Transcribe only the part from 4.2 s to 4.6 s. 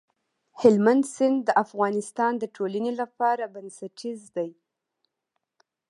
دی.